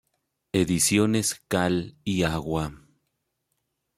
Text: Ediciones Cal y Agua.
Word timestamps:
Ediciones 0.51 1.41
Cal 1.47 1.95
y 2.03 2.23
Agua. 2.23 2.73